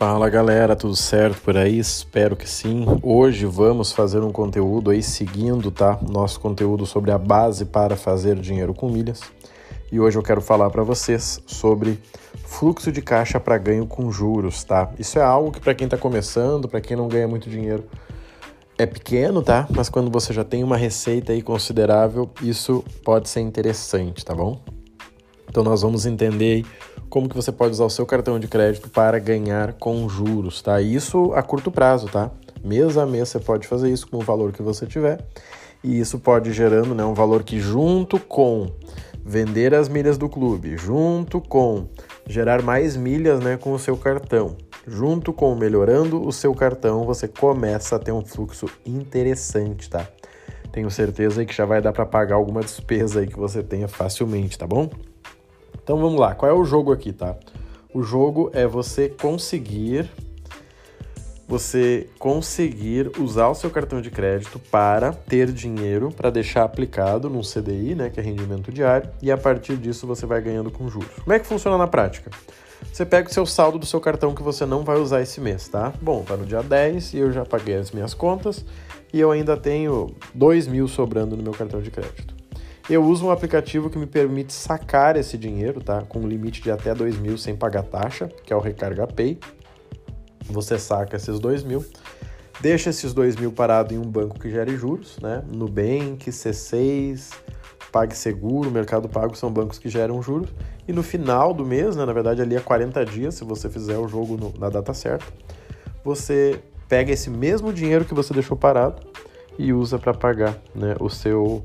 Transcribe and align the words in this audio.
Fala 0.00 0.30
galera, 0.30 0.74
tudo 0.74 0.96
certo 0.96 1.42
por 1.42 1.58
aí? 1.58 1.78
Espero 1.78 2.34
que 2.34 2.48
sim. 2.48 2.86
Hoje 3.02 3.44
vamos 3.44 3.92
fazer 3.92 4.20
um 4.20 4.32
conteúdo 4.32 4.88
aí 4.88 5.02
seguindo, 5.02 5.70
tá? 5.70 5.98
Nosso 6.00 6.40
conteúdo 6.40 6.86
sobre 6.86 7.10
a 7.10 7.18
base 7.18 7.66
para 7.66 7.94
fazer 7.96 8.36
dinheiro 8.36 8.72
com 8.72 8.88
milhas. 8.88 9.20
E 9.92 10.00
hoje 10.00 10.16
eu 10.16 10.22
quero 10.22 10.40
falar 10.40 10.70
para 10.70 10.82
vocês 10.82 11.42
sobre 11.46 11.98
fluxo 12.46 12.90
de 12.90 13.02
caixa 13.02 13.38
para 13.38 13.58
ganho 13.58 13.86
com 13.86 14.10
juros, 14.10 14.64
tá? 14.64 14.90
Isso 14.98 15.18
é 15.18 15.22
algo 15.22 15.52
que 15.52 15.60
para 15.60 15.74
quem 15.74 15.84
está 15.84 15.98
começando, 15.98 16.66
para 16.66 16.80
quem 16.80 16.96
não 16.96 17.06
ganha 17.06 17.28
muito 17.28 17.50
dinheiro, 17.50 17.84
é 18.78 18.86
pequeno, 18.86 19.42
tá? 19.42 19.68
Mas 19.68 19.90
quando 19.90 20.10
você 20.10 20.32
já 20.32 20.44
tem 20.44 20.64
uma 20.64 20.78
receita 20.78 21.32
aí 21.32 21.42
considerável, 21.42 22.30
isso 22.40 22.82
pode 23.04 23.28
ser 23.28 23.40
interessante, 23.40 24.24
tá 24.24 24.34
bom? 24.34 24.62
Então 25.50 25.64
nós 25.64 25.82
vamos 25.82 26.06
entender 26.06 26.52
aí 26.52 26.66
como 27.08 27.28
que 27.28 27.34
você 27.34 27.50
pode 27.50 27.72
usar 27.72 27.84
o 27.84 27.90
seu 27.90 28.06
cartão 28.06 28.38
de 28.38 28.46
crédito 28.46 28.88
para 28.88 29.18
ganhar 29.18 29.72
com 29.72 30.08
juros, 30.08 30.62
tá? 30.62 30.80
Isso 30.80 31.32
a 31.34 31.42
curto 31.42 31.72
prazo, 31.72 32.06
tá? 32.06 32.30
Mês 32.62 32.96
a 32.96 33.04
mês 33.04 33.30
você 33.30 33.40
pode 33.40 33.66
fazer 33.66 33.90
isso 33.90 34.06
com 34.06 34.18
o 34.18 34.20
valor 34.20 34.52
que 34.52 34.62
você 34.62 34.86
tiver. 34.86 35.18
E 35.82 35.98
isso 35.98 36.20
pode 36.20 36.52
gerando 36.52 36.94
né, 36.94 37.04
um 37.04 37.14
valor 37.14 37.42
que 37.42 37.58
junto 37.58 38.20
com 38.20 38.70
vender 39.24 39.74
as 39.74 39.88
milhas 39.88 40.16
do 40.16 40.28
clube, 40.28 40.76
junto 40.76 41.40
com 41.40 41.88
gerar 42.28 42.62
mais 42.62 42.96
milhas 42.96 43.40
né, 43.40 43.56
com 43.56 43.72
o 43.72 43.78
seu 43.78 43.96
cartão, 43.96 44.56
junto 44.86 45.32
com 45.32 45.54
melhorando 45.56 46.24
o 46.24 46.32
seu 46.32 46.54
cartão, 46.54 47.04
você 47.04 47.26
começa 47.26 47.96
a 47.96 47.98
ter 47.98 48.12
um 48.12 48.24
fluxo 48.24 48.66
interessante, 48.86 49.90
tá? 49.90 50.06
Tenho 50.70 50.90
certeza 50.90 51.44
que 51.44 51.52
já 51.52 51.64
vai 51.64 51.82
dar 51.82 51.92
para 51.92 52.06
pagar 52.06 52.36
alguma 52.36 52.60
despesa 52.60 53.20
aí 53.20 53.26
que 53.26 53.38
você 53.38 53.62
tenha 53.62 53.88
facilmente, 53.88 54.56
tá 54.56 54.66
bom? 54.66 54.88
Então 55.90 55.98
vamos 55.98 56.20
lá, 56.20 56.36
qual 56.36 56.48
é 56.48 56.54
o 56.54 56.64
jogo 56.64 56.92
aqui, 56.92 57.12
tá? 57.12 57.34
O 57.92 58.00
jogo 58.00 58.48
é 58.54 58.64
você 58.64 59.08
conseguir 59.08 60.08
você 61.48 62.08
conseguir 62.16 63.10
usar 63.18 63.48
o 63.48 63.56
seu 63.56 63.70
cartão 63.70 64.00
de 64.00 64.08
crédito 64.08 64.60
para 64.70 65.12
ter 65.12 65.50
dinheiro 65.50 66.12
para 66.12 66.30
deixar 66.30 66.62
aplicado 66.62 67.28
num 67.28 67.40
CDI, 67.40 67.96
né, 67.96 68.08
que 68.08 68.20
é 68.20 68.22
rendimento 68.22 68.70
diário, 68.70 69.10
e 69.20 69.32
a 69.32 69.36
partir 69.36 69.76
disso 69.76 70.06
você 70.06 70.26
vai 70.26 70.40
ganhando 70.40 70.70
com 70.70 70.88
juros. 70.88 71.10
Como 71.24 71.32
é 71.32 71.40
que 71.40 71.46
funciona 71.48 71.76
na 71.76 71.88
prática? 71.88 72.30
Você 72.92 73.04
pega 73.04 73.28
o 73.28 73.32
seu 73.32 73.44
saldo 73.44 73.76
do 73.76 73.84
seu 73.84 74.00
cartão 74.00 74.32
que 74.32 74.44
você 74.44 74.64
não 74.64 74.84
vai 74.84 74.96
usar 74.96 75.22
esse 75.22 75.40
mês, 75.40 75.66
tá? 75.66 75.92
Bom, 76.00 76.22
tá 76.22 76.36
no 76.36 76.46
dia 76.46 76.62
10 76.62 77.14
e 77.14 77.18
eu 77.18 77.32
já 77.32 77.44
paguei 77.44 77.74
as 77.74 77.90
minhas 77.90 78.14
contas 78.14 78.64
e 79.12 79.18
eu 79.18 79.32
ainda 79.32 79.56
tenho 79.56 80.14
2 80.32 80.68
mil 80.68 80.86
sobrando 80.86 81.36
no 81.36 81.42
meu 81.42 81.52
cartão 81.52 81.82
de 81.82 81.90
crédito. 81.90 82.39
Eu 82.90 83.04
uso 83.04 83.26
um 83.26 83.30
aplicativo 83.30 83.88
que 83.88 83.96
me 83.96 84.04
permite 84.04 84.52
sacar 84.52 85.14
esse 85.14 85.38
dinheiro, 85.38 85.80
tá? 85.80 86.02
Com 86.02 86.22
um 86.22 86.26
limite 86.26 86.60
de 86.60 86.72
até 86.72 86.92
2 86.92 87.20
mil 87.20 87.38
sem 87.38 87.54
pagar 87.54 87.84
taxa, 87.84 88.26
que 88.42 88.52
é 88.52 88.56
o 88.56 88.58
Recarga 88.58 89.06
Pay. 89.06 89.38
Você 90.46 90.76
saca 90.76 91.14
esses 91.14 91.38
2 91.38 91.62
mil, 91.62 91.84
deixa 92.60 92.90
esses 92.90 93.14
2 93.14 93.36
mil 93.36 93.52
parado 93.52 93.94
em 93.94 93.98
um 93.98 94.10
banco 94.10 94.40
que 94.40 94.50
gere 94.50 94.76
juros, 94.76 95.20
né? 95.22 95.40
Nubank, 95.54 96.28
C6, 96.28 97.30
PagSeguro, 97.92 98.72
Mercado 98.72 99.08
Pago 99.08 99.36
são 99.36 99.52
bancos 99.52 99.78
que 99.78 99.88
geram 99.88 100.20
juros. 100.20 100.50
E 100.88 100.92
no 100.92 101.04
final 101.04 101.54
do 101.54 101.64
mês, 101.64 101.94
né, 101.94 102.04
na 102.04 102.12
verdade 102.12 102.42
ali 102.42 102.56
é 102.56 102.60
40 102.60 103.06
dias, 103.06 103.36
se 103.36 103.44
você 103.44 103.70
fizer 103.70 103.98
o 103.98 104.08
jogo 104.08 104.36
no, 104.36 104.52
na 104.58 104.68
data 104.68 104.92
certa, 104.92 105.26
você 106.02 106.60
pega 106.88 107.12
esse 107.12 107.30
mesmo 107.30 107.72
dinheiro 107.72 108.04
que 108.04 108.14
você 108.14 108.34
deixou 108.34 108.56
parado 108.56 109.00
e 109.56 109.72
usa 109.72 109.96
para 109.96 110.12
pagar 110.12 110.58
né, 110.74 110.96
o 110.98 111.08
seu 111.08 111.62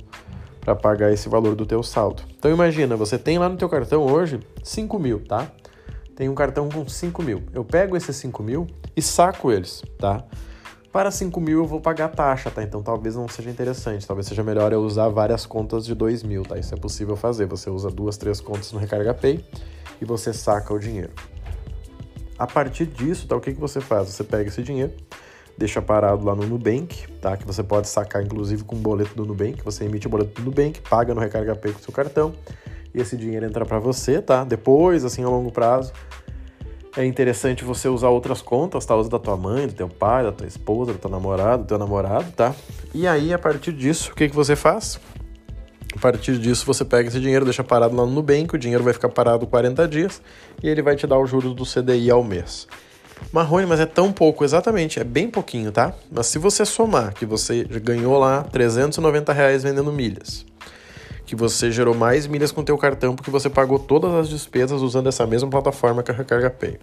para 0.65 0.75
pagar 0.75 1.13
esse 1.13 1.29
valor 1.29 1.55
do 1.55 1.63
teu 1.63 1.83
saldo. 1.83 2.23
Então 2.37 2.49
imagina, 2.49 2.97
você 2.97 3.19
tem 3.19 3.37
lá 3.37 3.47
no 3.47 3.55
teu 3.55 3.69
cartão 3.69 4.01
hoje 4.01 4.39
5 4.63 4.97
mil, 4.97 5.23
tá? 5.23 5.47
Tem 6.15 6.27
um 6.27 6.33
cartão 6.33 6.67
com 6.67 6.87
5 6.87 7.21
mil. 7.21 7.43
Eu 7.53 7.63
pego 7.63 7.95
esses 7.95 8.15
5 8.15 8.41
mil 8.41 8.65
e 8.97 9.01
saco 9.01 9.51
eles, 9.51 9.83
tá? 9.99 10.23
Para 10.91 11.11
5 11.11 11.39
mil 11.39 11.59
eu 11.59 11.67
vou 11.67 11.79
pagar 11.79 12.07
taxa, 12.09 12.49
tá? 12.49 12.63
Então 12.63 12.81
talvez 12.81 13.15
não 13.15 13.27
seja 13.27 13.51
interessante. 13.51 14.07
Talvez 14.07 14.25
seja 14.25 14.41
melhor 14.41 14.73
eu 14.73 14.81
usar 14.81 15.07
várias 15.09 15.45
contas 15.45 15.85
de 15.85 15.93
2 15.93 16.23
mil, 16.23 16.41
tá? 16.41 16.57
Isso 16.57 16.73
é 16.73 16.77
possível 16.77 17.15
fazer. 17.15 17.45
Você 17.45 17.69
usa 17.69 17.91
duas, 17.91 18.17
três 18.17 18.41
contas 18.41 18.71
no 18.71 18.79
Recarga 18.79 19.13
Pay 19.13 19.45
e 20.01 20.05
você 20.05 20.33
saca 20.33 20.73
o 20.73 20.79
dinheiro. 20.79 21.11
A 22.39 22.47
partir 22.47 22.87
disso, 22.87 23.27
tá? 23.27 23.35
O 23.35 23.39
que, 23.39 23.53
que 23.53 23.59
você 23.59 23.79
faz? 23.79 24.07
Você 24.09 24.23
pega 24.23 24.49
esse 24.49 24.63
dinheiro, 24.63 24.93
deixa 25.57 25.81
parado 25.81 26.25
lá 26.25 26.35
no 26.35 26.45
Nubank, 26.45 27.07
tá? 27.21 27.37
Que 27.37 27.45
você 27.45 27.63
pode 27.63 27.87
sacar 27.87 28.23
inclusive 28.23 28.63
com 28.63 28.75
o 28.75 28.79
boleto 28.79 29.15
do 29.15 29.25
Nubank, 29.25 29.63
você 29.63 29.85
emite 29.85 30.07
o 30.07 30.09
boleto 30.09 30.41
do 30.41 30.45
Nubank, 30.45 30.81
paga 30.81 31.13
no 31.13 31.21
Recarga 31.21 31.55
Pay 31.55 31.73
com 31.73 31.79
o 31.79 31.83
seu 31.83 31.93
cartão 31.93 32.33
e 32.93 33.01
esse 33.01 33.17
dinheiro 33.17 33.45
entra 33.45 33.65
para 33.65 33.77
você, 33.77 34.21
tá? 34.21 34.43
Depois, 34.43 35.03
assim, 35.03 35.23
a 35.23 35.27
longo 35.27 35.51
prazo, 35.51 35.91
é 36.95 37.05
interessante 37.05 37.65
você 37.65 37.89
usar 37.89 38.07
outras 38.09 38.41
contas, 38.41 38.85
tá? 38.85 38.95
Usa 38.95 39.09
da 39.09 39.19
tua 39.19 39.35
mãe, 39.35 39.67
do 39.67 39.73
teu 39.73 39.89
pai, 39.89 40.23
da 40.23 40.31
tua 40.31 40.47
esposa, 40.47 40.93
do 40.93 40.99
teu 40.99 41.09
namorado, 41.09 41.63
do 41.63 41.67
teu 41.67 41.77
namorado, 41.77 42.31
tá? 42.31 42.55
E 42.93 43.05
aí, 43.05 43.33
a 43.33 43.39
partir 43.39 43.73
disso, 43.73 44.11
o 44.13 44.15
que, 44.15 44.29
que 44.29 44.35
você 44.35 44.55
faz? 44.55 44.97
A 45.93 45.99
partir 45.99 46.37
disso, 46.37 46.65
você 46.65 46.85
pega 46.85 47.09
esse 47.09 47.19
dinheiro, 47.19 47.43
deixa 47.43 47.63
parado 47.63 47.95
lá 47.95 48.05
no 48.05 48.11
Nubank, 48.11 48.55
o 48.55 48.57
dinheiro 48.57 48.83
vai 48.83 48.93
ficar 48.93 49.09
parado 49.09 49.45
40 49.45 49.87
dias 49.87 50.21
e 50.63 50.69
ele 50.69 50.81
vai 50.81 50.95
te 50.95 51.05
dar 51.05 51.19
os 51.19 51.29
juros 51.29 51.53
do 51.53 51.65
CDI 51.65 52.09
ao 52.09 52.23
mês. 52.23 52.67
Marrone, 53.31 53.65
mas 53.65 53.79
é 53.79 53.85
tão 53.85 54.11
pouco, 54.11 54.43
exatamente, 54.43 54.99
é 54.99 55.03
bem 55.03 55.29
pouquinho, 55.29 55.71
tá? 55.71 55.93
Mas 56.11 56.27
se 56.27 56.39
você 56.39 56.65
somar 56.65 57.13
que 57.13 57.25
você 57.25 57.63
ganhou 57.63 58.17
lá 58.17 58.43
390 58.43 59.33
reais 59.33 59.63
vendendo 59.63 59.91
milhas, 59.91 60.45
que 61.25 61.35
você 61.35 61.71
gerou 61.71 61.95
mais 61.95 62.27
milhas 62.27 62.51
com 62.51 62.63
teu 62.63 62.77
cartão 62.77 63.15
porque 63.15 63.31
você 63.31 63.49
pagou 63.49 63.79
todas 63.79 64.13
as 64.13 64.29
despesas 64.29 64.81
usando 64.81 65.07
essa 65.07 65.25
mesma 65.25 65.49
plataforma 65.49 66.03
que 66.03 66.11
a 66.11 66.13
Recarga 66.13 66.49
Pay, 66.49 66.79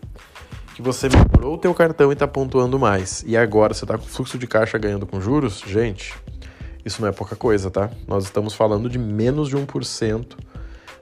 que 0.74 0.82
você 0.82 1.08
melhorou 1.08 1.54
o 1.54 1.58
teu 1.58 1.72
cartão 1.72 2.10
e 2.10 2.14
está 2.14 2.26
pontuando 2.26 2.78
mais, 2.78 3.22
e 3.26 3.36
agora 3.36 3.72
você 3.72 3.84
está 3.84 3.96
com 3.96 4.04
fluxo 4.04 4.38
de 4.38 4.46
caixa 4.46 4.76
ganhando 4.78 5.06
com 5.06 5.20
juros, 5.20 5.62
gente, 5.66 6.14
isso 6.84 7.00
não 7.00 7.08
é 7.08 7.12
pouca 7.12 7.36
coisa, 7.36 7.70
tá? 7.70 7.90
Nós 8.08 8.24
estamos 8.24 8.54
falando 8.54 8.88
de 8.88 8.98
menos 8.98 9.48
de 9.48 9.56
1% 9.56 10.36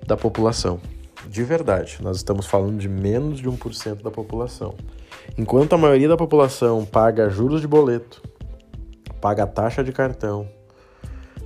da 0.06 0.16
população. 0.16 0.80
De 1.26 1.42
verdade, 1.42 1.98
nós 2.00 2.16
estamos 2.16 2.46
falando 2.46 2.78
de 2.78 2.88
menos 2.88 3.38
de 3.40 3.48
1% 3.48 4.02
da 4.02 4.10
população. 4.10 4.74
Enquanto 5.38 5.74
a 5.74 5.78
maioria 5.78 6.08
da 6.08 6.16
população 6.16 6.84
paga 6.84 7.30
juros 7.30 7.60
de 7.60 7.68
boleto, 7.68 8.22
paga 9.20 9.46
taxa 9.46 9.82
de 9.82 9.92
cartão, 9.92 10.48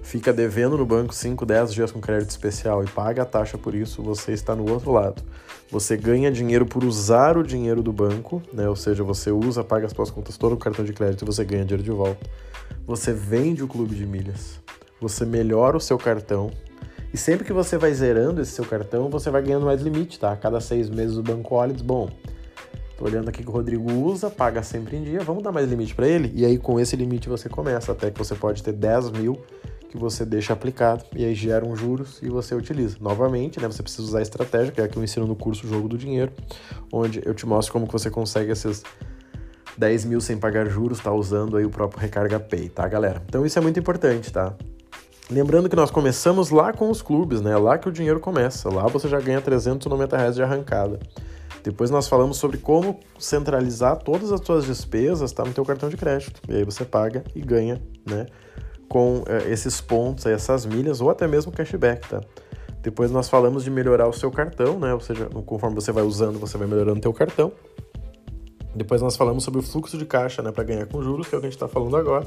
fica 0.02 0.32
devendo 0.32 0.76
no 0.76 0.86
banco 0.86 1.14
5, 1.14 1.44
10 1.44 1.72
dias 1.72 1.92
com 1.92 2.00
crédito 2.00 2.30
especial 2.30 2.82
e 2.82 2.86
paga 2.86 3.22
a 3.22 3.26
taxa 3.26 3.58
por 3.58 3.74
isso, 3.74 4.02
você 4.02 4.32
está 4.32 4.54
no 4.54 4.70
outro 4.70 4.92
lado. 4.92 5.22
Você 5.70 5.96
ganha 5.96 6.30
dinheiro 6.30 6.66
por 6.66 6.84
usar 6.84 7.36
o 7.36 7.42
dinheiro 7.42 7.82
do 7.82 7.92
banco, 7.92 8.42
né? 8.52 8.68
ou 8.68 8.76
seja, 8.76 9.02
você 9.02 9.30
usa, 9.30 9.64
paga 9.64 9.86
as 9.86 9.92
suas 9.92 10.10
contas 10.10 10.36
todo 10.36 10.52
o 10.52 10.58
cartão 10.58 10.84
de 10.84 10.92
crédito 10.92 11.22
e 11.22 11.26
você 11.26 11.44
ganha 11.44 11.64
dinheiro 11.64 11.82
de 11.82 11.90
volta. 11.90 12.24
Você 12.86 13.12
vende 13.12 13.62
o 13.62 13.68
clube 13.68 13.94
de 13.94 14.06
milhas, 14.06 14.60
você 15.00 15.24
melhora 15.24 15.76
o 15.76 15.80
seu 15.80 15.98
cartão, 15.98 16.50
e 17.14 17.16
sempre 17.16 17.44
que 17.44 17.52
você 17.52 17.78
vai 17.78 17.94
zerando 17.94 18.42
esse 18.42 18.50
seu 18.50 18.64
cartão, 18.64 19.08
você 19.08 19.30
vai 19.30 19.40
ganhando 19.40 19.66
mais 19.66 19.80
limite, 19.80 20.18
tá? 20.18 20.32
A 20.32 20.36
cada 20.36 20.60
seis 20.60 20.90
meses 20.90 21.16
o 21.16 21.22
banco 21.22 21.54
olha 21.54 21.70
e 21.70 21.74
diz, 21.74 21.82
bom, 21.82 22.10
tô 22.96 23.04
olhando 23.04 23.28
aqui 23.28 23.42
que 23.42 23.48
o 23.48 23.52
Rodrigo 23.52 23.92
usa, 23.92 24.30
paga 24.30 24.62
sempre 24.62 24.96
em 24.96 25.02
dia, 25.02 25.20
vamos 25.20 25.42
dar 25.42 25.52
mais 25.52 25.68
limite 25.68 25.94
para 25.94 26.06
ele? 26.06 26.32
E 26.34 26.44
aí 26.44 26.58
com 26.58 26.78
esse 26.78 26.96
limite 26.96 27.28
você 27.28 27.48
começa, 27.48 27.92
até 27.92 28.10
que 28.10 28.18
você 28.18 28.34
pode 28.34 28.62
ter 28.62 28.72
10 28.72 29.10
mil 29.10 29.40
que 29.94 29.96
você 29.96 30.24
deixa 30.24 30.52
aplicado 30.52 31.04
e 31.14 31.24
aí 31.24 31.36
gera 31.36 31.64
um 31.64 31.76
juros 31.76 32.18
e 32.20 32.28
você 32.28 32.52
utiliza. 32.52 32.96
Novamente, 33.00 33.60
né, 33.60 33.68
você 33.68 33.80
precisa 33.80 34.02
usar 34.02 34.18
a 34.18 34.22
estratégia, 34.22 34.72
que 34.72 34.80
é 34.80 34.88
que 34.88 34.96
eu 34.96 35.04
ensino 35.04 35.24
no 35.24 35.36
curso 35.36 35.68
Jogo 35.68 35.88
do 35.88 35.96
Dinheiro, 35.96 36.32
onde 36.92 37.22
eu 37.24 37.32
te 37.32 37.46
mostro 37.46 37.72
como 37.72 37.86
que 37.86 37.92
você 37.92 38.10
consegue 38.10 38.50
esses 38.50 38.82
10 39.78 40.04
mil 40.04 40.20
sem 40.20 40.36
pagar 40.36 40.66
juros, 40.66 40.98
tá 40.98 41.12
usando 41.12 41.56
aí 41.56 41.64
o 41.64 41.70
próprio 41.70 42.00
Recarga 42.00 42.40
Pay, 42.40 42.70
tá, 42.70 42.88
galera? 42.88 43.22
Então 43.28 43.46
isso 43.46 43.56
é 43.56 43.62
muito 43.62 43.78
importante, 43.78 44.32
tá? 44.32 44.54
Lembrando 45.30 45.68
que 45.68 45.76
nós 45.76 45.90
começamos 45.90 46.50
lá 46.50 46.72
com 46.72 46.90
os 46.90 47.00
clubes, 47.00 47.40
né? 47.40 47.56
Lá 47.56 47.78
que 47.78 47.88
o 47.88 47.92
dinheiro 47.92 48.20
começa. 48.20 48.68
Lá 48.68 48.86
você 48.88 49.08
já 49.08 49.20
ganha 49.20 49.40
390 49.40 50.16
reais 50.16 50.34
de 50.34 50.42
arrancada. 50.42 50.98
Depois 51.64 51.90
nós 51.90 52.06
falamos 52.06 52.36
sobre 52.36 52.58
como 52.58 53.00
centralizar 53.18 53.96
todas 53.96 54.30
as 54.30 54.40
suas 54.44 54.66
despesas 54.66 55.32
tá, 55.32 55.42
no 55.44 55.52
teu 55.54 55.64
cartão 55.64 55.88
de 55.88 55.96
crédito. 55.96 56.38
E 56.46 56.56
aí 56.56 56.62
você 56.62 56.84
paga 56.84 57.24
e 57.34 57.40
ganha, 57.40 57.80
né? 58.06 58.26
Com 58.86 59.24
é, 59.26 59.50
esses 59.50 59.80
pontos, 59.80 60.26
essas 60.26 60.66
milhas 60.66 61.00
ou 61.00 61.08
até 61.08 61.26
mesmo 61.26 61.50
cashback, 61.50 62.06
tá? 62.06 62.20
Depois 62.82 63.10
nós 63.10 63.30
falamos 63.30 63.64
de 63.64 63.70
melhorar 63.70 64.06
o 64.06 64.12
seu 64.12 64.30
cartão, 64.30 64.78
né? 64.78 64.92
Ou 64.92 65.00
seja, 65.00 65.24
conforme 65.46 65.74
você 65.74 65.90
vai 65.90 66.04
usando, 66.04 66.38
você 66.38 66.58
vai 66.58 66.68
melhorando 66.68 66.98
o 66.98 67.00
teu 67.00 67.14
cartão. 67.14 67.50
Depois 68.74 69.00
nós 69.00 69.16
falamos 69.16 69.42
sobre 69.42 69.60
o 69.60 69.62
fluxo 69.62 69.96
de 69.96 70.04
caixa, 70.04 70.42
né, 70.42 70.50
para 70.50 70.64
ganhar 70.64 70.86
com 70.86 71.00
juros, 71.02 71.28
que 71.28 71.34
é 71.34 71.38
o 71.38 71.40
que 71.40 71.46
a 71.46 71.50
gente 71.50 71.56
está 71.56 71.68
falando 71.68 71.96
agora. 71.96 72.26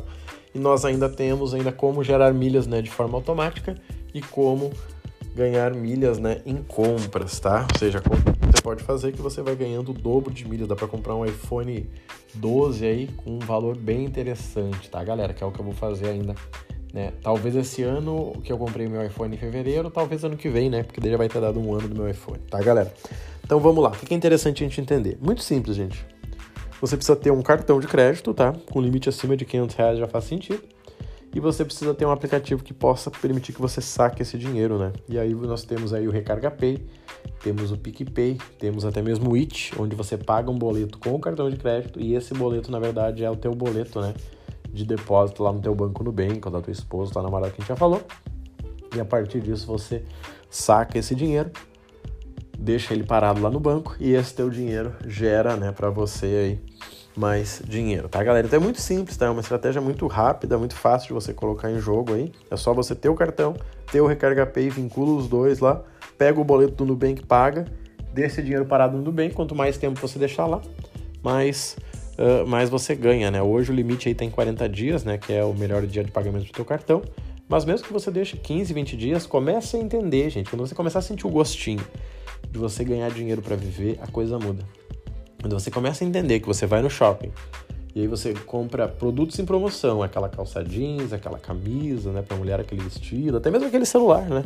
E 0.55 0.57
nós 0.57 0.85
ainda 0.85 1.09
temos 1.09 1.53
ainda 1.53 1.71
como 1.71 2.03
gerar 2.03 2.33
milhas, 2.33 2.65
né, 2.65 2.81
de 2.81 2.89
forma 2.89 3.17
automática 3.17 3.75
e 4.13 4.21
como 4.21 4.71
ganhar 5.35 5.73
milhas, 5.73 6.17
né, 6.17 6.41
em 6.45 6.55
compras, 6.55 7.39
tá? 7.39 7.67
Ou 7.71 7.77
seja, 7.77 8.01
pode 8.67 8.83
fazer 8.83 9.13
que 9.13 9.21
você 9.21 9.41
vai 9.41 9.55
ganhando 9.55 9.91
o 9.91 9.93
dobro 9.93 10.33
de 10.33 10.45
milhas, 10.45 10.67
dá 10.67 10.75
para 10.75 10.89
comprar 10.89 11.15
um 11.15 11.25
iPhone 11.25 11.89
12 12.33 12.85
aí 12.85 13.07
com 13.15 13.37
um 13.37 13.39
valor 13.39 13.77
bem 13.77 14.03
interessante, 14.03 14.89
tá, 14.89 15.01
galera? 15.01 15.33
Que 15.33 15.41
é 15.41 15.47
o 15.47 15.53
que 15.53 15.59
eu 15.61 15.63
vou 15.63 15.73
fazer 15.73 16.09
ainda, 16.09 16.35
né? 16.93 17.13
Talvez 17.21 17.55
esse 17.55 17.81
ano 17.81 18.33
que 18.43 18.51
eu 18.51 18.57
comprei 18.57 18.85
meu 18.85 19.01
iPhone 19.05 19.33
em 19.33 19.39
fevereiro, 19.39 19.89
talvez 19.89 20.25
ano 20.25 20.35
que 20.35 20.49
vem, 20.49 20.69
né? 20.69 20.83
Porque 20.83 20.99
daí 20.99 21.11
já 21.11 21.15
vai 21.15 21.29
ter 21.29 21.39
dado 21.39 21.61
um 21.61 21.73
ano 21.73 21.87
do 21.87 21.95
meu 21.95 22.09
iPhone, 22.09 22.39
tá, 22.49 22.59
galera? 22.61 22.93
Então 23.41 23.57
vamos 23.57 23.81
lá. 23.81 23.91
O 23.91 24.05
que 24.05 24.13
é 24.13 24.17
interessante 24.17 24.65
a 24.65 24.67
gente 24.67 24.81
entender? 24.81 25.17
Muito 25.21 25.43
simples, 25.43 25.77
gente 25.77 26.05
Você 26.81 26.97
precisa 26.97 27.15
ter 27.15 27.31
um 27.31 27.41
cartão 27.41 27.79
de 27.79 27.87
crédito, 27.87 28.33
tá? 28.33 28.53
Com 28.69 28.81
limite 28.81 29.07
acima 29.07 29.37
de 29.37 29.45
500 29.45 29.75
reais 29.77 29.97
já 29.97 30.07
faz 30.09 30.25
sentido. 30.25 30.61
E 31.37 31.39
você 31.39 31.63
precisa 31.63 31.93
ter 31.93 32.03
um 32.03 32.09
aplicativo 32.09 32.63
que 32.63 32.73
possa 32.73 33.11
permitir 33.11 33.53
que 33.53 33.61
você 33.61 33.79
saque 33.79 34.23
esse 34.23 34.39
dinheiro, 34.39 34.79
né? 34.79 34.91
E 35.07 35.19
aí 35.19 35.35
nós 35.35 35.63
temos 35.63 35.93
aí 35.93 36.07
o 36.07 36.11
Recarga 36.11 36.49
Pay, 36.49 36.83
temos 37.43 37.71
o 37.71 37.77
PicPay, 37.77 38.39
temos 38.57 38.83
até 38.83 39.03
mesmo 39.03 39.29
o 39.29 39.35
It, 39.35 39.71
onde 39.79 39.95
você 39.95 40.17
paga 40.17 40.49
um 40.49 40.57
boleto 40.57 40.97
com 40.97 41.13
o 41.13 41.19
cartão 41.19 41.47
de 41.47 41.55
crédito 41.55 41.99
e 42.01 42.15
esse 42.15 42.33
boleto, 42.33 42.71
na 42.71 42.79
verdade, 42.79 43.23
é 43.23 43.29
o 43.29 43.35
teu 43.35 43.53
boleto, 43.53 44.01
né? 44.01 44.15
De 44.67 44.83
depósito 44.83 45.43
lá 45.43 45.53
no 45.53 45.61
teu 45.61 45.75
banco 45.75 46.11
bem, 46.11 46.41
ou 46.43 46.51
da 46.51 46.59
tua 46.59 46.71
esposa, 46.71 47.13
tá 47.13 47.21
namorada 47.21 47.51
que 47.51 47.57
a 47.57 47.63
gente 47.63 47.69
já 47.69 47.75
falou. 47.75 48.01
E 48.95 48.99
a 48.99 49.05
partir 49.05 49.39
disso 49.39 49.67
você 49.67 50.03
saca 50.49 50.97
esse 50.97 51.13
dinheiro 51.13 51.51
deixa 52.57 52.95
ele 52.95 53.03
parado 53.03 53.39
lá 53.39 53.51
no 53.51 53.59
banco 53.59 53.95
e 53.99 54.13
esse 54.13 54.33
teu 54.33 54.49
dinheiro 54.49 54.95
gera, 55.05 55.55
né, 55.55 55.71
para 55.71 55.91
você 55.91 56.25
aí 56.25 56.76
mais 57.17 57.63
dinheiro, 57.67 58.07
tá, 58.07 58.23
galera? 58.23 58.45
Então 58.45 58.59
é 58.59 58.63
muito 58.63 58.79
simples, 58.79 59.17
tá? 59.17 59.25
É 59.25 59.29
uma 59.29 59.41
estratégia 59.41 59.81
muito 59.81 60.05
rápida, 60.05 60.55
muito 60.57 60.75
fácil 60.75 61.07
de 61.07 61.13
você 61.13 61.33
colocar 61.33 61.71
em 61.71 61.79
jogo 61.79 62.13
aí. 62.13 62.31
É 62.51 62.55
só 62.55 62.73
você 62.73 62.93
ter 62.93 63.09
o 63.09 63.15
cartão, 63.15 63.55
ter 63.91 63.99
o 63.99 64.05
Recarga 64.05 64.45
Pay, 64.45 64.69
vincula 64.69 65.17
os 65.17 65.27
dois 65.27 65.59
lá, 65.59 65.81
pega 66.15 66.39
o 66.39 66.43
boleto 66.43 66.75
do 66.75 66.85
Nubank, 66.85 67.25
paga, 67.25 67.65
deixa 68.13 68.41
dinheiro 68.41 68.65
parado 68.65 68.95
no 68.95 69.03
Nubank, 69.03 69.33
quanto 69.33 69.55
mais 69.55 69.77
tempo 69.77 69.99
você 69.99 70.19
deixar 70.19 70.45
lá, 70.45 70.61
mais, 71.23 71.75
uh, 72.19 72.45
mais 72.45 72.69
você 72.69 72.93
ganha, 72.93 73.31
né? 73.31 73.41
Hoje 73.41 73.71
o 73.71 73.75
limite 73.75 74.07
aí 74.07 74.13
tem 74.13 74.29
40 74.29 74.69
dias, 74.69 75.03
né, 75.03 75.17
que 75.17 75.33
é 75.33 75.43
o 75.43 75.55
melhor 75.55 75.85
dia 75.87 76.03
de 76.03 76.11
pagamento 76.11 76.45
do 76.45 76.51
teu 76.51 76.65
cartão. 76.65 77.01
Mas 77.49 77.65
mesmo 77.65 77.87
que 77.87 77.93
você 77.93 78.11
deixe 78.11 78.37
15, 78.37 78.73
20 78.73 78.95
dias, 78.97 79.25
comece 79.25 79.77
a 79.77 79.79
entender, 79.79 80.29
gente. 80.29 80.49
Quando 80.49 80.67
você 80.67 80.75
começar 80.75 80.99
a 80.99 81.01
sentir 81.01 81.25
o 81.25 81.29
gostinho 81.29 81.83
de 82.51 82.59
você 82.59 82.83
ganhar 82.83 83.09
dinheiro 83.09 83.41
para 83.41 83.55
viver, 83.55 83.97
a 84.01 84.07
coisa 84.07 84.37
muda. 84.37 84.63
Quando 85.41 85.53
você 85.53 85.69
começa 85.69 86.03
a 86.03 86.07
entender 86.07 86.39
que 86.39 86.47
você 86.47 86.65
vai 86.65 86.81
no 86.81 86.89
shopping 86.89 87.31
e 87.95 88.01
aí 88.01 88.07
você 88.07 88.33
compra 88.33 88.87
produtos 88.87 89.39
em 89.39 89.45
promoção, 89.45 90.03
aquela 90.03 90.29
calça 90.29 90.63
jeans, 90.63 91.13
aquela 91.13 91.39
camisa, 91.39 92.11
né, 92.11 92.21
pra 92.21 92.37
mulher 92.37 92.59
aquele 92.59 92.81
vestido, 92.81 93.37
até 93.37 93.49
mesmo 93.49 93.67
aquele 93.67 93.85
celular, 93.85 94.29
né? 94.29 94.45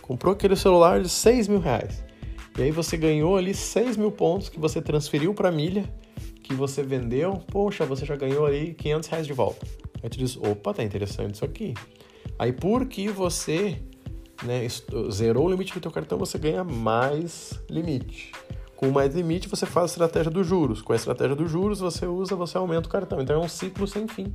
Comprou 0.00 0.32
aquele 0.32 0.56
celular 0.56 1.02
de 1.02 1.08
6 1.08 1.48
mil 1.48 1.58
reais. 1.58 2.02
E 2.58 2.62
aí 2.62 2.70
você 2.70 2.96
ganhou 2.96 3.36
ali 3.36 3.52
6 3.52 3.98
mil 3.98 4.10
pontos 4.10 4.48
que 4.48 4.58
você 4.58 4.80
transferiu 4.80 5.34
para 5.34 5.52
milha, 5.52 5.84
que 6.42 6.54
você 6.54 6.82
vendeu, 6.82 7.42
poxa, 7.52 7.84
você 7.84 8.06
já 8.06 8.16
ganhou 8.16 8.46
aí 8.46 8.72
500 8.72 9.08
reais 9.10 9.26
de 9.26 9.32
volta. 9.34 9.66
Aí 10.02 10.08
tu 10.08 10.16
diz, 10.16 10.36
opa, 10.36 10.72
tá 10.72 10.82
interessante 10.82 11.34
isso 11.34 11.44
aqui. 11.44 11.74
Aí 12.38 12.52
porque 12.52 13.08
você 13.10 13.76
né, 14.42 14.66
zerou 15.10 15.46
o 15.46 15.50
limite 15.50 15.74
do 15.74 15.80
teu 15.80 15.90
cartão, 15.90 16.16
você 16.16 16.38
ganha 16.38 16.64
mais 16.64 17.60
limite. 17.68 18.32
Com 18.76 18.90
mais 18.90 19.14
limite, 19.14 19.48
você 19.48 19.64
faz 19.64 19.84
a 19.84 19.92
estratégia 19.92 20.30
dos 20.30 20.46
juros. 20.46 20.82
Com 20.82 20.92
a 20.92 20.96
estratégia 20.96 21.34
dos 21.34 21.50
juros, 21.50 21.80
você 21.80 22.04
usa, 22.06 22.36
você 22.36 22.58
aumenta 22.58 22.86
o 22.86 22.90
cartão. 22.90 23.22
Então 23.22 23.40
é 23.40 23.44
um 23.44 23.48
ciclo 23.48 23.86
sem 23.86 24.06
fim. 24.06 24.34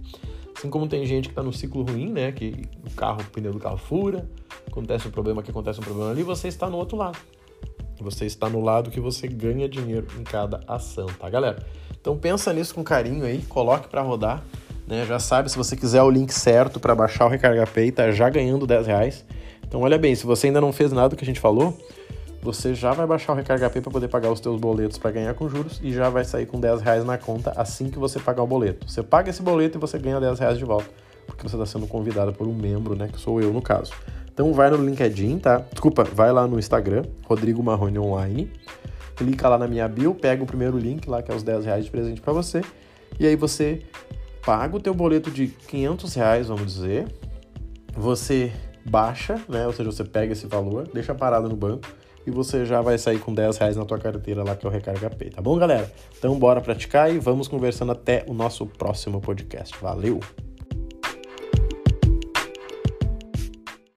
Assim 0.58 0.70
como 0.70 0.88
tem 0.88 1.06
gente 1.06 1.26
que 1.26 1.32
está 1.32 1.44
no 1.44 1.54
ciclo 1.54 1.84
ruim, 1.84 2.12
né? 2.12 2.32
Que 2.32 2.68
o 2.86 2.92
carro, 2.96 3.22
o 3.22 3.26
pneu 3.26 3.54
do 3.54 3.60
carro 3.60 3.78
fura, 3.78 4.28
acontece 4.68 5.08
um 5.08 5.12
problema 5.12 5.42
aqui, 5.42 5.52
acontece 5.52 5.80
um 5.80 5.84
problema 5.84 6.10
ali, 6.10 6.24
você 6.24 6.48
está 6.48 6.68
no 6.68 6.78
outro 6.78 6.98
lado. 6.98 7.18
Você 8.00 8.26
está 8.26 8.50
no 8.50 8.62
lado 8.62 8.90
que 8.90 9.00
você 9.00 9.28
ganha 9.28 9.70
dinheiro 9.70 10.08
em 10.20 10.24
cada 10.24 10.60
ação, 10.68 11.06
tá, 11.06 11.30
galera? 11.30 11.64
Então 12.00 12.18
pensa 12.18 12.52
nisso 12.52 12.74
com 12.74 12.84
carinho 12.84 13.26
aí, 13.26 13.44
coloque 13.44 13.88
para 13.88 14.02
rodar. 14.02 14.44
Né? 14.88 15.06
Já 15.06 15.20
sabe, 15.20 15.52
se 15.52 15.58
você 15.58 15.76
quiser 15.76 16.02
o 16.02 16.10
link 16.10 16.34
certo 16.34 16.80
para 16.80 16.96
baixar 16.96 17.26
o 17.26 17.30
Recarga 17.30 17.68
Pay, 17.68 17.92
tá 17.92 18.12
já 18.12 18.28
ganhando 18.28 18.66
10 18.66 18.88
reais. 18.88 19.26
Então 19.64 19.82
olha 19.82 20.00
bem, 20.00 20.16
se 20.16 20.26
você 20.26 20.48
ainda 20.48 20.60
não 20.60 20.74
fez 20.74 20.92
nada 20.92 21.10
do 21.10 21.16
que 21.16 21.24
a 21.24 21.28
gente 21.28 21.40
falou, 21.40 21.78
você 22.42 22.74
já 22.74 22.92
vai 22.94 23.06
baixar 23.06 23.34
o 23.34 23.36
Recarga 23.36 23.70
Pay 23.70 23.82
para 23.82 23.92
poder 23.92 24.08
pagar 24.08 24.32
os 24.32 24.40
teus 24.40 24.60
boletos 24.60 24.98
para 24.98 25.12
ganhar 25.12 25.34
com 25.34 25.48
juros 25.48 25.80
e 25.84 25.94
já 25.94 26.10
vai 26.10 26.26
sair 26.26 26.46
com 26.46 26.60
10 26.60 26.82
reais 26.82 27.06
na 27.06 27.18
conta 27.18 27.54
assim 27.56 27.90
que 27.90 28.00
você 28.00 28.20
pagar 28.20 28.42
o 28.42 28.48
boleto. 28.48 28.90
Você 28.90 29.04
paga 29.04 29.30
esse 29.30 29.42
boleto 29.42 29.78
e 29.78 29.82
você 29.82 30.00
ganha 30.00 30.20
10 30.20 30.40
reais 30.40 30.58
de 30.58 30.66
volta, 30.66 30.90
porque 31.28 31.44
você 31.48 31.56
está 31.56 31.66
sendo 31.66 31.88
convidado 31.88 32.34
por 32.34 32.48
um 32.48 32.54
membro, 32.54 32.96
né, 32.96 33.08
que 33.12 33.20
sou 33.20 33.42
eu 33.42 33.54
no 33.54 33.62
caso. 33.62 33.94
Então 34.34 34.54
vai 34.54 34.70
no 34.72 34.78
LinkedIn, 34.78 35.38
tá? 35.40 35.64
Desculpa, 35.72 36.04
vai 36.04 36.32
lá 36.32 36.48
no 36.48 36.58
Instagram, 36.58 37.04
Rodrigo 37.26 37.62
Marrone 37.62 38.00
Online, 38.00 38.52
clica 39.16 39.48
lá 39.48 39.58
na 39.58 39.68
minha 39.68 39.88
bio, 39.88 40.16
pega 40.16 40.42
o 40.42 40.48
primeiro 40.48 40.78
link 40.78 41.08
lá, 41.08 41.22
que 41.22 41.32
é 41.32 41.36
os 41.36 41.44
10 41.44 41.66
reais 41.66 41.86
de 41.86 41.92
presente 41.92 42.22
para 42.22 42.34
você, 42.34 42.62
e 43.20 43.28
aí 43.28 43.36
você 43.36 43.84
paga 44.44 44.76
o 44.76 44.80
teu 44.80 44.94
boleto 44.96 45.30
de 45.30 45.48
500 45.48 46.16
reais, 46.16 46.48
vamos 46.48 46.74
dizer, 46.74 47.08
você 47.94 48.52
baixa, 48.86 49.40
né? 49.48 49.66
Ou 49.68 49.74
seja, 49.74 49.92
você 49.92 50.04
pega 50.04 50.34
esse 50.34 50.48
valor, 50.48 50.88
deixa 50.94 51.14
parado 51.14 51.48
no 51.48 51.56
banco 51.56 51.88
e 52.26 52.32
você 52.32 52.66
já 52.66 52.82
vai 52.82 52.98
sair 52.98 53.20
com 53.20 53.34
10 53.34 53.58
reais 53.58 53.76
na 53.76 53.86
tua 53.86 53.98
carteira 53.98 54.44
lá 54.44 54.56
que 54.56 54.66
é 54.66 54.70
o 54.70 54.72
Recarga 54.72 55.10
Pay, 55.10 55.32
tá 55.32 55.42
bom, 55.42 55.58
galera? 55.58 55.92
Então 56.18 56.38
bora 56.38 56.62
praticar 56.62 57.14
e 57.14 57.18
vamos 57.18 57.48
conversando 57.48 57.92
até 57.92 58.24
o 58.28 58.34
nosso 58.34 58.66
próximo 58.66 59.20
podcast. 59.20 59.76
Valeu! 59.82 60.20